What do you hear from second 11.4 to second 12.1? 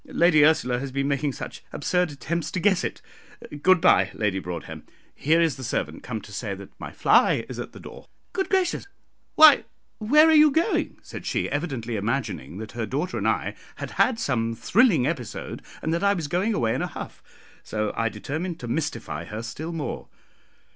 evidently